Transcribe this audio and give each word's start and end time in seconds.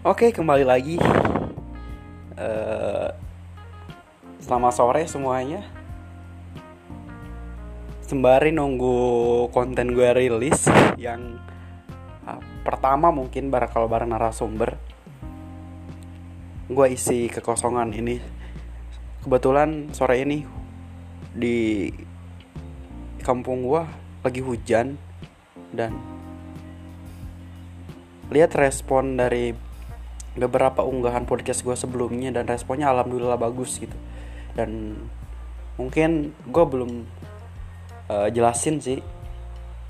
Oke, 0.00 0.32
kembali 0.32 0.64
lagi. 0.64 0.96
Uh, 2.32 3.12
selamat 4.40 4.72
sore 4.72 5.04
semuanya. 5.04 5.60
Sembari 8.08 8.48
nunggu 8.48 8.96
konten 9.52 9.92
gue 9.92 10.08
rilis 10.16 10.72
yang 10.96 11.36
uh, 12.24 12.40
pertama 12.64 13.12
mungkin 13.12 13.52
barang 13.52 13.76
kalau 13.76 13.92
bareng 13.92 14.08
narasumber. 14.08 14.80
Gue 16.72 16.96
isi 16.96 17.28
kekosongan 17.28 17.92
ini. 17.92 18.24
Kebetulan 19.20 19.92
sore 19.92 20.24
ini 20.24 20.48
di 21.36 21.92
kampung 23.20 23.68
gue 23.68 23.84
lagi 24.24 24.40
hujan 24.40 24.96
dan 25.76 25.92
lihat 28.32 28.56
respon 28.56 29.20
dari 29.20 29.68
beberapa 30.40 30.80
unggahan 30.80 31.28
podcast 31.28 31.60
gue 31.60 31.76
sebelumnya 31.76 32.32
dan 32.32 32.48
responnya 32.48 32.88
alhamdulillah 32.88 33.36
bagus 33.36 33.76
gitu. 33.76 33.94
Dan 34.56 34.96
mungkin 35.76 36.32
gue 36.48 36.64
belum 36.64 37.04
uh, 38.08 38.28
jelasin 38.32 38.80
sih 38.80 38.98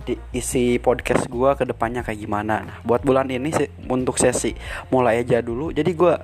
di 0.01 0.17
isi 0.33 0.81
podcast 0.81 1.29
gue 1.29 1.51
ke 1.55 1.65
depannya 1.69 2.03
kayak 2.03 2.21
gimana. 2.21 2.67
Nah 2.67 2.77
buat 2.83 3.07
bulan 3.07 3.31
ini 3.31 3.53
sih, 3.55 3.69
untuk 3.87 4.19
sesi 4.19 4.51
mulai 4.91 5.23
aja 5.23 5.39
dulu. 5.39 5.71
Jadi 5.71 5.91
gue 5.95 6.15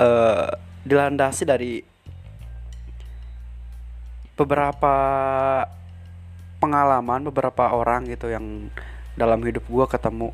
uh, 0.00 0.48
dilandasi 0.82 1.42
dari 1.46 1.84
beberapa 4.34 4.94
pengalaman 6.60 7.28
beberapa 7.28 7.72
orang 7.72 8.08
gitu 8.08 8.32
yang 8.32 8.72
dalam 9.14 9.40
hidup 9.44 9.64
gue 9.68 9.86
ketemu. 9.86 10.32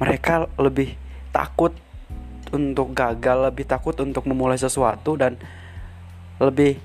Mereka 0.00 0.58
lebih 0.58 1.03
takut 1.34 1.74
untuk 2.54 2.94
gagal 2.94 3.50
lebih 3.50 3.66
takut 3.66 3.98
untuk 3.98 4.22
memulai 4.30 4.54
sesuatu 4.54 5.18
dan 5.18 5.34
lebih 6.38 6.78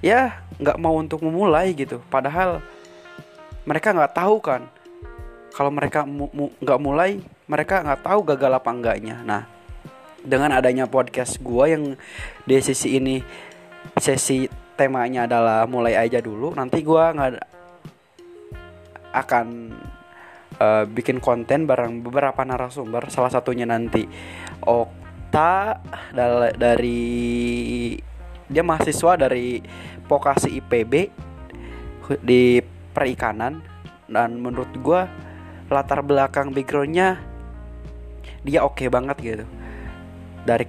ya 0.00 0.40
nggak 0.56 0.80
mau 0.80 0.96
untuk 0.96 1.20
memulai 1.20 1.76
gitu. 1.76 2.00
Padahal 2.08 2.64
mereka 3.68 3.92
nggak 3.92 4.16
tahu 4.16 4.40
kan 4.40 4.64
kalau 5.52 5.68
mereka 5.68 6.08
nggak 6.08 6.80
mu 6.80 6.84
mulai 6.88 7.20
mereka 7.44 7.84
nggak 7.84 8.00
tahu 8.00 8.24
gagal 8.24 8.52
apa 8.56 8.70
enggaknya. 8.72 9.20
Nah 9.20 9.44
dengan 10.24 10.56
adanya 10.56 10.88
podcast 10.88 11.38
gue 11.38 11.64
yang 11.70 11.84
di 12.48 12.56
sesi 12.58 12.96
ini 12.96 13.20
sesi 14.00 14.48
temanya 14.74 15.30
adalah 15.30 15.64
mulai 15.70 15.94
aja 15.94 16.18
dulu 16.18 16.52
nanti 16.56 16.82
gue 16.82 17.04
nggak 17.14 17.32
akan 19.14 19.46
uh, 20.58 20.84
bikin 20.88 21.18
konten 21.18 21.66
bareng 21.66 22.00
beberapa 22.00 22.42
narasumber 22.42 23.10
salah 23.10 23.30
satunya 23.30 23.66
nanti 23.68 24.06
Okta 24.62 25.78
dari 26.56 27.02
dia 28.46 28.62
mahasiswa 28.62 29.18
dari 29.18 29.58
vokasi 30.06 30.58
IPB 30.62 30.92
di 32.22 32.62
perikanan. 32.94 33.62
Dan 34.06 34.38
menurut 34.38 34.70
gue 34.78 35.02
latar 35.66 35.98
belakang 36.06 36.54
backgroundnya 36.54 37.18
dia 38.46 38.62
oke 38.62 38.78
okay 38.78 38.88
banget 38.88 39.16
gitu. 39.18 39.46
Dari 40.46 40.62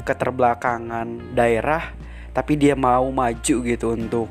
keterbelakangan 0.00 1.36
daerah 1.36 1.92
tapi 2.32 2.56
dia 2.56 2.72
mau 2.72 3.12
maju 3.12 3.56
gitu 3.60 3.86
untuk 3.92 4.28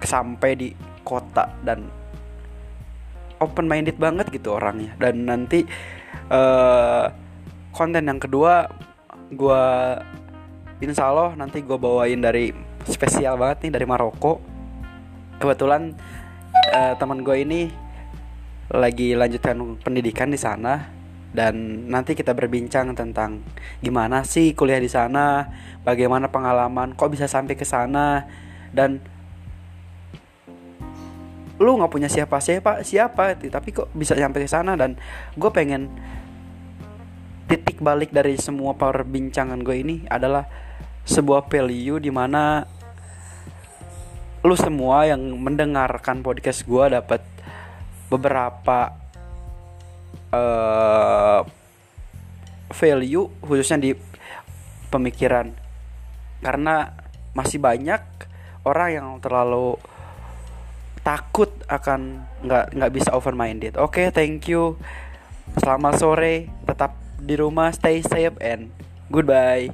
sampai 0.00 0.50
di 0.56 0.68
kota 1.04 1.50
dan 1.60 1.84
open 3.38 3.66
minded 3.66 3.96
banget 3.98 4.30
gitu 4.30 4.54
orangnya. 4.54 4.94
Dan 4.98 5.26
nanti 5.26 5.64
uh, 6.30 7.06
konten 7.74 8.06
yang 8.06 8.18
kedua 8.18 8.66
gue 9.28 9.64
insya 10.80 11.10
Allah 11.10 11.34
nanti 11.34 11.60
gue 11.60 11.78
bawain 11.78 12.22
dari 12.22 12.54
spesial 12.86 13.38
banget 13.38 13.68
nih 13.68 13.72
dari 13.78 13.86
Maroko. 13.86 14.38
Kebetulan 15.38 15.94
uh, 16.74 16.94
teman 16.98 17.22
gue 17.22 17.36
ini 17.42 17.60
lagi 18.68 19.16
lanjutkan 19.16 19.80
pendidikan 19.80 20.30
di 20.30 20.40
sana. 20.40 20.98
Dan 21.28 21.84
nanti 21.92 22.16
kita 22.16 22.32
berbincang 22.32 22.96
tentang 22.96 23.44
gimana 23.84 24.24
sih 24.24 24.56
kuliah 24.56 24.80
di 24.80 24.88
sana, 24.88 25.44
bagaimana 25.84 26.32
pengalaman, 26.32 26.96
kok 26.96 27.12
bisa 27.12 27.28
sampai 27.28 27.52
ke 27.52 27.68
sana 27.68 28.24
dan 28.72 28.96
lu 31.58 31.74
nggak 31.78 31.90
punya 31.90 32.06
siapa 32.06 32.38
siapa 32.38 32.86
siapa? 32.86 33.34
Tapi 33.34 33.68
kok 33.74 33.90
bisa 33.94 34.14
sampai 34.14 34.46
ke 34.46 34.50
sana 34.50 34.78
dan 34.78 34.94
gue 35.34 35.50
pengen 35.50 35.90
titik 37.50 37.80
balik 37.80 38.14
dari 38.14 38.38
semua 38.38 38.76
perbincangan 38.76 39.58
gue 39.64 39.76
ini 39.80 39.96
adalah 40.06 40.44
sebuah 41.08 41.48
value 41.48 41.98
di 41.98 42.12
mana 42.12 42.62
lu 44.44 44.54
semua 44.54 45.08
yang 45.08 45.34
mendengarkan 45.34 46.22
podcast 46.22 46.62
gue 46.62 46.84
dapat 46.94 47.24
beberapa 48.06 48.94
uh, 50.30 51.40
value 52.70 53.26
khususnya 53.42 53.80
di 53.80 53.90
pemikiran. 54.92 55.52
Karena 56.38 56.92
masih 57.34 57.58
banyak 57.58 58.02
orang 58.62 58.88
yang 58.92 59.08
terlalu 59.18 59.80
takut 61.02 61.47
akan 61.68 62.24
nggak 62.44 62.74
nggak 62.74 62.92
bisa 62.92 63.12
open 63.12 63.36
minded 63.36 63.76
oke 63.76 63.92
okay, 63.94 64.06
thank 64.08 64.48
you. 64.48 64.80
Selamat 65.56 65.96
sore 65.96 66.48
tetap 66.68 66.96
di 67.20 67.34
rumah 67.36 67.72
stay 67.72 68.04
safe 68.04 68.36
and 68.40 68.68
goodbye 69.08 69.72